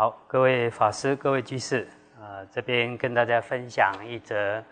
[0.00, 1.86] 好，各位法师、各位居士，
[2.18, 4.64] 呃，这边跟大家分享一则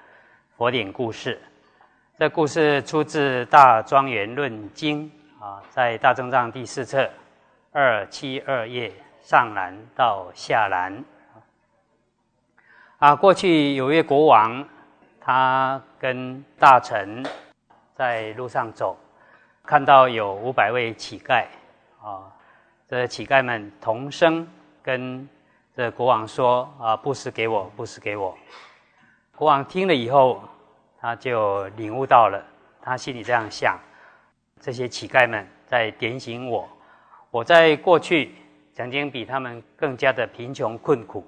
[0.56, 1.38] 佛典故事。
[2.18, 5.12] 这故事出自《大庄严论经》
[5.44, 7.06] 啊，在大正藏第四册
[7.72, 11.04] 二七二页上栏到下栏。
[12.96, 14.66] 啊，过去有位国王，
[15.20, 17.22] 他跟大臣
[17.94, 18.96] 在路上走，
[19.62, 21.44] 看到有五百位乞丐
[22.02, 22.32] 啊，
[22.88, 24.48] 这乞丐们同声。
[24.88, 25.28] 跟
[25.76, 28.34] 这国王说啊，布施给我，布施给我。
[29.36, 30.42] 国王听了以后，
[30.98, 32.42] 他就领悟到了，
[32.80, 33.78] 他心里这样想：
[34.58, 36.66] 这些乞丐们在点醒我，
[37.30, 38.34] 我在过去
[38.72, 41.22] 曾经比他们更加的贫穷困苦。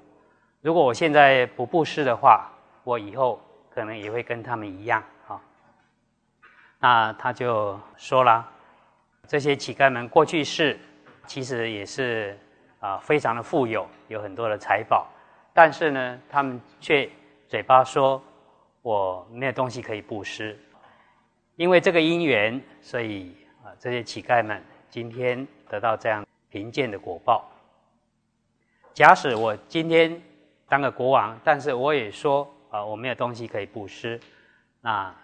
[0.63, 2.51] 如果我现在不布施的话，
[2.83, 5.39] 我以后可能也会跟他们一样啊。
[6.79, 8.49] 那他就说了，
[9.29, 10.81] 这些乞丐们过去是，
[11.27, 12.39] 其实也是。
[12.81, 15.07] 啊，非常的富有，有很多的财宝，
[15.55, 17.09] 但是呢，他们却
[17.47, 18.23] 嘴巴说
[18.83, 20.59] 我没有东西可以布施，
[21.57, 27.47] 因为这个因缘，所以啊，这些乞丐们今天得到这样贫贱的果报。
[28.95, 30.21] 假使我今天
[30.67, 34.19] 当个国王，但是我也说啊，我没有东西可以布施，
[34.81, 35.15] 那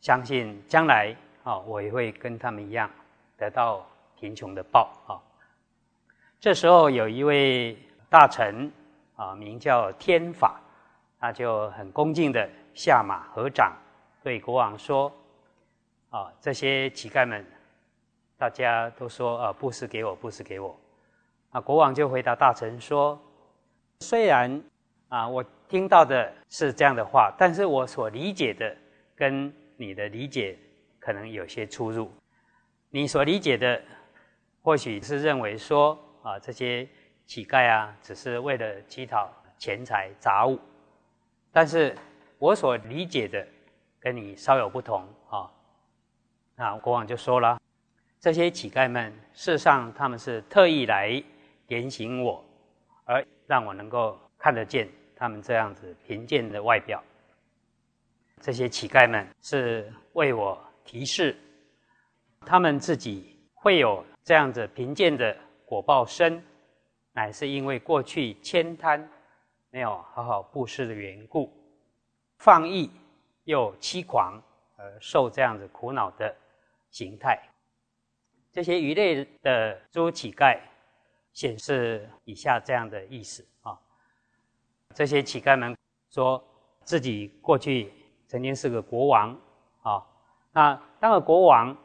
[0.00, 2.88] 相信将来啊，我也会跟他们一样
[3.36, 3.84] 得到
[4.18, 5.18] 贫穷的报啊。
[6.40, 7.76] 这时候有一位
[8.08, 8.72] 大臣
[9.14, 10.58] 啊，名叫天法，
[11.18, 13.76] 他就很恭敬的下马合掌，
[14.22, 15.12] 对国王说
[16.08, 17.44] ：“啊，这些乞丐们，
[18.38, 20.74] 大家都说啊，布施给我，布施给我。”
[21.52, 23.20] 啊，国王就回答大臣说
[24.00, 24.62] ：“虽然
[25.10, 28.74] 啊，我听到的是这样的话，但是我所理解的
[29.14, 30.58] 跟你的理解
[30.98, 32.10] 可能有些出入。
[32.88, 33.82] 你所理解的，
[34.62, 36.86] 或许是认为说。”啊，这些
[37.24, 40.58] 乞丐啊，只是为了乞讨钱财杂物，
[41.50, 41.96] 但是
[42.38, 43.46] 我所理解的
[43.98, 45.50] 跟你稍有不同啊。
[46.56, 47.58] 那国王就说了，
[48.18, 51.22] 这些乞丐们事实上他们是特意来
[51.66, 52.44] 点醒我，
[53.04, 54.86] 而让我能够看得见
[55.16, 57.02] 他们这样子贫贱的外表。
[58.42, 61.34] 这些乞丐们是为我提示，
[62.44, 65.34] 他们自己会有这样子贫贱的。
[65.70, 66.42] 果报深，
[67.12, 69.08] 乃是因为过去悭贪，
[69.70, 71.48] 没有好好布施的缘故，
[72.38, 72.90] 放逸
[73.44, 74.42] 又欺狂，
[74.76, 76.34] 而受这样子苦恼的
[76.90, 77.40] 形态。
[78.50, 80.58] 这些鱼类的诸乞丐，
[81.32, 83.78] 显示以下这样的意思啊：
[84.92, 85.78] 这些乞丐们
[86.10, 86.42] 说
[86.82, 87.92] 自己过去
[88.26, 89.40] 曾经是个国王
[89.82, 90.04] 啊，
[90.50, 91.76] 那当了国王，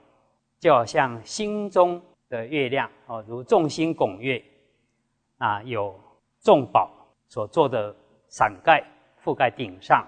[0.59, 2.01] 就好像心中。
[2.35, 4.43] 的月亮哦，如众星拱月
[5.37, 5.97] 啊，有
[6.41, 6.91] 众宝
[7.29, 7.95] 所做的
[8.27, 8.83] 伞盖
[9.23, 10.05] 覆盖顶上，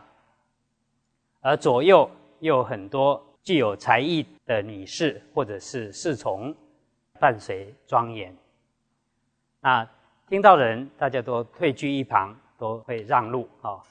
[1.40, 2.10] 而左右
[2.42, 6.54] 又有很多具有才艺的女士或者是侍从
[7.18, 8.36] 伴随庄严。
[9.62, 9.88] 那
[10.28, 13.82] 听到人，大家都退居一旁，都会让路啊。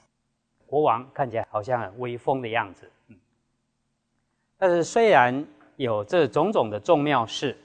[0.67, 3.17] 国王看起来好像很威风的样子，嗯。
[4.59, 5.47] 但是虽然
[5.77, 7.57] 有这种种的众妙事。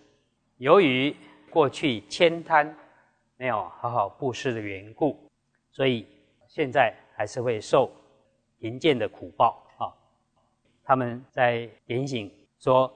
[0.61, 1.15] 由于
[1.49, 2.71] 过去悭贪，
[3.35, 5.17] 没有好好布施的缘故，
[5.71, 6.05] 所以
[6.47, 7.91] 现在还是会受
[8.59, 9.89] 贫贱的苦报啊。
[10.83, 12.93] 他们在点醒说：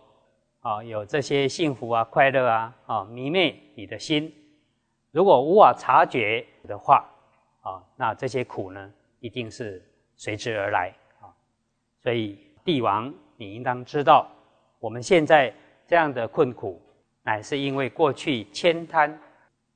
[0.59, 4.31] 啊，有这些幸福啊、快乐啊，啊，迷昧你的心。
[5.09, 7.03] 如果无法察觉的话，
[7.61, 9.83] 啊，那这些苦呢，一定是
[10.15, 11.33] 随之而来啊。
[11.99, 14.29] 所以帝王，你应当知道，
[14.79, 15.51] 我们现在
[15.87, 16.79] 这样的困苦。
[17.25, 19.19] 乃是因为过去悭贪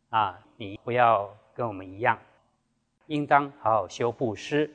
[0.10, 2.16] 啊，你不要跟我们一样，
[3.08, 4.72] 应当好好修布施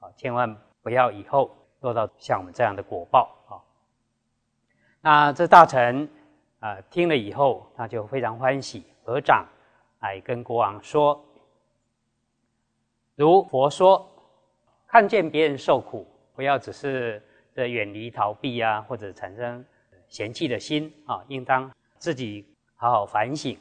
[0.00, 3.60] 啊，千万不要以后落到像我们这样的果报啊。
[5.02, 6.08] 那这大臣
[6.60, 9.46] 啊听了以后，他就非常欢喜，合掌
[10.00, 11.22] 来跟国王说
[13.16, 14.10] ：“如佛说，
[14.86, 17.22] 看见别人受苦，不要只是
[17.54, 19.62] 的远离逃避啊，或者产生
[20.08, 21.70] 嫌弃的心啊，应当。”
[22.04, 22.44] 自己
[22.76, 23.56] 好好反省。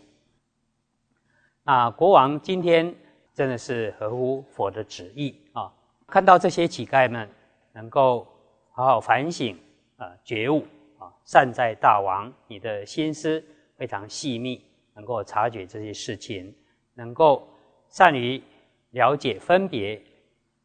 [1.63, 2.93] 那国王今天
[3.33, 5.71] 真的是合乎佛的旨意啊！
[6.05, 7.29] 看到这些乞丐们
[7.71, 8.27] 能够
[8.73, 9.57] 好好反省
[9.95, 10.67] 啊，觉悟
[10.99, 13.41] 啊，善在大王，你的心思
[13.77, 14.61] 非常细密，
[14.93, 16.53] 能够察觉这些事情，
[16.95, 17.47] 能够
[17.87, 18.43] 善于
[18.89, 20.03] 了解分别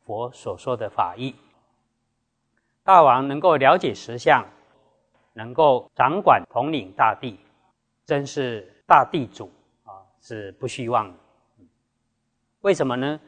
[0.05, 1.33] 佛所说的法义。
[2.83, 4.45] 大王能够了解实相，
[5.33, 7.39] 能够掌管统领大地。
[8.09, 9.53] 真是大地主
[9.85, 11.19] 啊，是不虚妄的。
[12.63, 13.21] 为什么呢？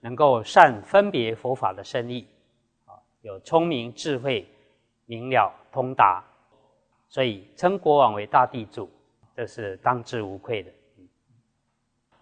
[0.00, 2.26] 能够善分别佛法的深意，
[2.86, 4.48] 啊，有聪明智慧、
[5.04, 6.24] 明了通达，
[7.10, 8.88] 所以称国王为大地主，
[9.34, 10.72] 这是当之无愧的。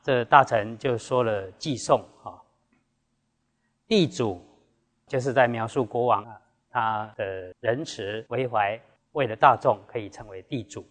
[0.02, 2.42] 这大臣就说了寄颂啊，
[3.86, 4.44] 地主
[5.06, 8.80] 就是在描述国王啊，他的仁慈为怀，
[9.12, 10.84] 为了大众可以成为地主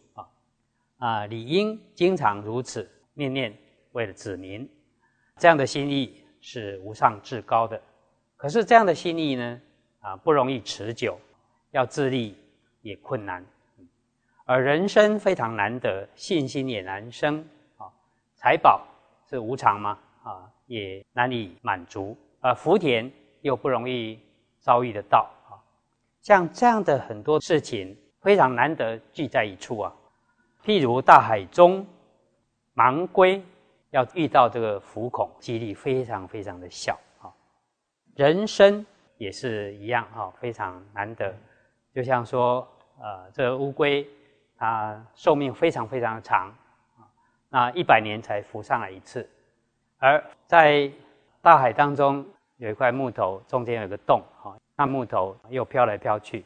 [0.98, 3.57] 啊，理应经常如此，念念
[3.92, 4.69] 为了子民，
[5.38, 6.19] 这样的心意。
[6.45, 7.81] 是无上至高的，
[8.36, 9.62] 可是这样的心意呢，
[10.01, 11.18] 啊，不容易持久，
[11.72, 12.36] 要自立
[12.81, 13.45] 也困难，
[14.44, 17.40] 而人生非常难得，信心也难生
[17.78, 17.88] 啊。
[18.36, 18.86] 财宝
[19.30, 19.98] 是无常吗？
[20.24, 22.54] 啊，也难以满足啊。
[22.54, 23.10] 福田
[23.40, 24.19] 又不容易
[24.60, 25.56] 遭遇得到啊。
[26.19, 29.95] 像这样的很多事情，非常难得聚在一处啊。
[30.63, 31.86] 譬如大海中
[32.75, 33.44] 盲龟。
[33.94, 37.30] 要遇到这个浮孔，几率非常非常的小啊。
[38.15, 38.83] 人生
[39.19, 41.31] 也是一样啊，非常难得。
[41.94, 42.68] 就像说，
[43.00, 44.04] 呃，这个乌龟，
[44.57, 46.48] 它寿命非常非常长
[46.98, 47.06] 啊，
[47.50, 49.30] 那一百年才浮上来一次。
[50.00, 50.92] 而在
[51.39, 52.25] 大海当中
[52.57, 56.44] 有一块木头，中间有个洞啊，那木头又飘来飘去。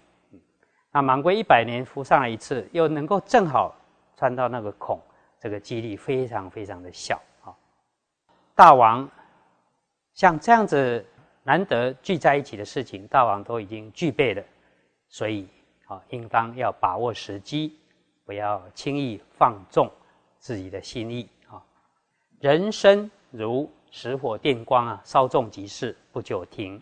[0.91, 3.73] 那盲龟一百年浮上来一次，又能够正好
[4.17, 4.99] 穿到那个孔，
[5.39, 7.55] 这个几率非常非常的小啊。
[8.53, 9.09] 大王
[10.13, 11.05] 像这样子
[11.43, 14.43] 难得聚在一起的事情，大王都已经具备了，
[15.07, 15.47] 所以
[15.85, 17.79] 啊，应当要把握时机，
[18.25, 19.89] 不要轻易放纵
[20.39, 21.63] 自己的心意啊。
[22.41, 26.81] 人生如石火电光啊，稍纵即逝，不久停。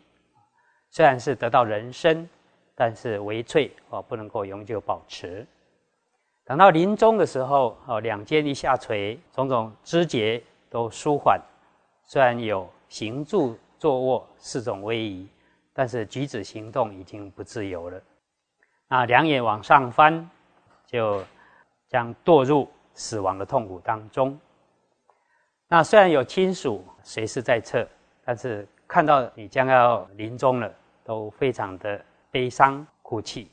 [0.89, 2.27] 虽然是得到人生，
[2.73, 5.45] 但是微脆哦，不能够永久保持。
[6.45, 11.41] 等到临终的时候哦，两肩一下垂，种种肢节都舒缓。
[12.03, 15.27] 虽然有行住坐卧四种威仪，
[15.73, 17.99] 但是举止行动已经不自由了。
[18.87, 20.29] 那两眼往上翻，
[20.85, 21.23] 就
[21.89, 24.39] 将堕入死亡的痛苦当中。
[25.67, 27.87] 那虽然有亲属随时在侧，
[28.23, 30.71] 但是看到你将要临终了，
[31.03, 31.99] 都非常的
[32.29, 33.49] 悲伤哭泣。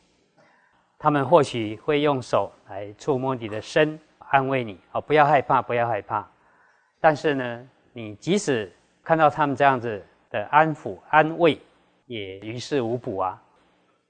[1.03, 3.99] 他们或许会用手来触摸你的身，
[4.31, 6.25] 安慰你：“哦，不要害怕，不要害怕。”
[7.01, 7.69] 但是呢？
[7.93, 8.73] 你即使
[9.03, 10.01] 看到他们这样子
[10.31, 11.61] 的安抚安慰，
[12.07, 13.43] 也于事无补啊，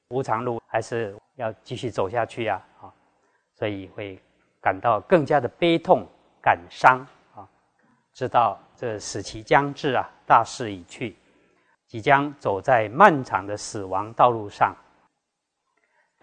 [0.09, 2.93] 无常路还是要继续走下去呀，啊，
[3.55, 4.21] 所以会
[4.61, 6.07] 感到更加的悲痛
[6.43, 6.99] 感伤
[7.35, 7.49] 啊，
[8.13, 11.17] 知道这死期将至啊，大势已去，
[11.87, 14.77] 即将走在漫长的死亡道路上。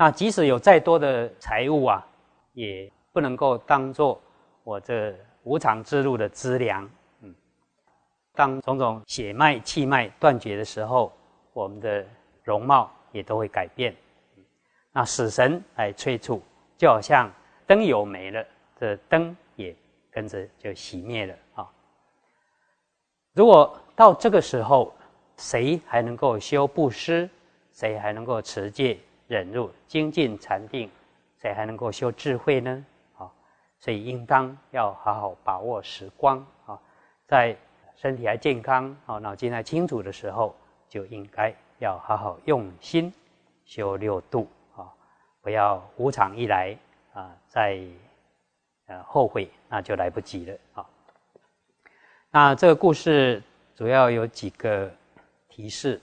[0.02, 2.08] 那即使有再多的财物啊，
[2.54, 4.22] 也不能够当做
[4.64, 5.14] 我这
[5.44, 6.90] 无常之路的资粮。
[7.22, 7.36] 嗯
[8.34, 11.12] 当种种血脉气脉断绝的时候，
[11.52, 12.06] 我们的
[12.44, 13.94] 容貌也都会改变。
[14.94, 16.42] 那死神来催促，
[16.78, 17.30] 就好像
[17.68, 18.46] 灯油没了，
[18.80, 19.76] 这灯也
[20.10, 21.70] 跟着就熄灭了啊。
[23.34, 24.96] 如果到这个时候，
[25.36, 27.30] 谁还能够修布施？
[27.74, 28.98] 谁还能够持戒
[29.30, 30.90] 忍辱精进禅定？
[31.38, 32.86] 谁还能够修智慧呢？
[33.18, 33.32] 啊，
[33.80, 36.78] 所以应当要好好把握时光啊，
[37.26, 37.56] 在。
[38.02, 40.56] 身体还健康，好脑筋还清楚的时候，
[40.88, 43.14] 就应该要好好用心
[43.66, 44.88] 修六度啊，
[45.42, 46.78] 不要无常一来
[47.12, 47.78] 啊，再
[48.86, 50.90] 呃后悔，那就来不及了啊。
[52.32, 53.44] 那这个故事
[53.76, 54.90] 主要有几个
[55.50, 56.00] 提示，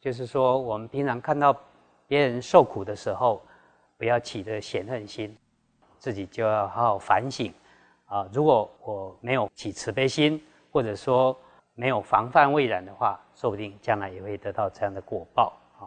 [0.00, 1.56] 就是说我们平常看到
[2.08, 3.40] 别人受苦的时候，
[3.98, 5.36] 不要起的嫌恨心，
[5.98, 7.52] 自己就要好好反省
[8.06, 8.26] 啊。
[8.32, 11.38] 如果我没有起慈悲心，或者说
[11.74, 15.84] 没有防范未然的话，说不定将来也会得到这样的果报啊。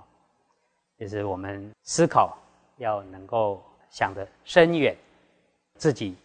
[0.98, 2.38] 就是我们思考
[2.78, 4.96] 要能够想得深远，
[5.76, 6.16] 自己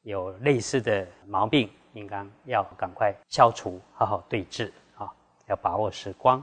[0.00, 5.12] 有类似的毛病，应该要赶快消除，好好对治啊，
[5.46, 6.42] 要把握时光。